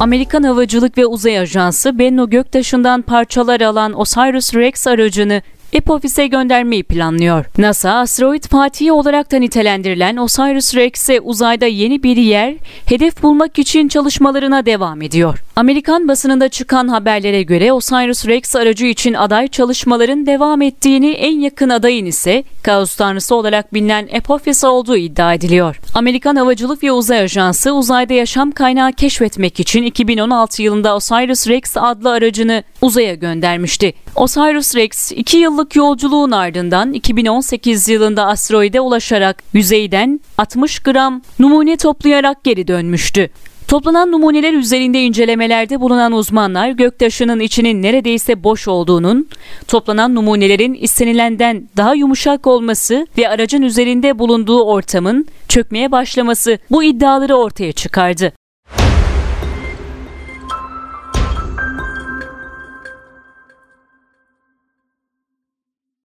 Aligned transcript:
Amerikan 0.00 0.42
Havacılık 0.42 0.98
ve 0.98 1.06
Uzay 1.06 1.38
Ajansı 1.38 1.98
Bennu 1.98 2.30
Göktaş'ından 2.30 3.02
parçalar 3.02 3.60
alan 3.60 3.92
Osiris-Rex 3.92 4.90
aracını 4.90 5.42
Epofis'e 5.72 6.26
göndermeyi 6.26 6.82
planlıyor. 6.82 7.44
NASA, 7.58 7.92
asteroid 7.92 8.44
Fatih 8.44 8.92
olarak 8.92 9.32
da 9.32 9.36
nitelendirilen 9.36 10.16
Osiris-Rex'e 10.16 11.20
uzayda 11.20 11.66
yeni 11.66 12.02
bir 12.02 12.16
yer, 12.16 12.54
hedef 12.86 13.22
bulmak 13.22 13.58
için 13.58 13.88
çalışmalarına 13.88 14.66
devam 14.66 15.02
ediyor. 15.02 15.38
Amerikan 15.56 16.08
basınında 16.08 16.48
çıkan 16.48 16.88
haberlere 16.88 17.42
göre 17.42 17.72
Osiris-Rex 17.72 18.58
aracı 18.58 18.86
için 18.86 19.14
aday 19.14 19.48
çalışmaların 19.48 20.26
devam 20.26 20.62
ettiğini 20.62 21.10
en 21.10 21.40
yakın 21.40 21.68
adayın 21.68 22.06
ise 22.06 22.44
kaos 22.62 22.96
tanrısı 22.96 23.34
olarak 23.34 23.74
bilinen 23.74 24.08
Epophis 24.10 24.64
olduğu 24.64 24.96
iddia 24.96 25.34
ediliyor. 25.34 25.80
Amerikan 25.94 26.36
Havacılık 26.36 26.82
ve 26.82 26.92
Uzay 26.92 27.20
Ajansı 27.20 27.72
uzayda 27.72 28.14
yaşam 28.14 28.50
kaynağı 28.50 28.92
keşfetmek 28.92 29.60
için 29.60 29.82
2016 29.82 30.62
yılında 30.62 30.88
Osiris-Rex 30.88 31.78
adlı 31.80 32.10
aracını 32.10 32.62
uzaya 32.82 33.14
göndermişti. 33.14 33.94
Osiris-Rex 34.16 35.14
2 35.14 35.36
yıllık 35.58 35.76
yolculuğun 35.76 36.30
ardından 36.30 36.92
2018 36.92 37.88
yılında 37.88 38.26
asteroide 38.26 38.80
ulaşarak 38.80 39.42
yüzeyden 39.52 40.20
60 40.38 40.78
gram 40.78 41.22
numune 41.38 41.76
toplayarak 41.76 42.44
geri 42.44 42.68
dönmüştü. 42.68 43.30
Toplanan 43.68 44.12
numuneler 44.12 44.52
üzerinde 44.52 45.00
incelemelerde 45.02 45.80
bulunan 45.80 46.12
uzmanlar 46.12 46.70
göktaşının 46.70 47.40
içinin 47.40 47.82
neredeyse 47.82 48.44
boş 48.44 48.68
olduğunun, 48.68 49.28
toplanan 49.68 50.14
numunelerin 50.14 50.74
istenilenden 50.74 51.68
daha 51.76 51.94
yumuşak 51.94 52.46
olması 52.46 53.06
ve 53.18 53.28
aracın 53.28 53.62
üzerinde 53.62 54.18
bulunduğu 54.18 54.62
ortamın 54.62 55.26
çökmeye 55.48 55.92
başlaması 55.92 56.58
bu 56.70 56.84
iddiaları 56.84 57.34
ortaya 57.34 57.72
çıkardı. 57.72 58.32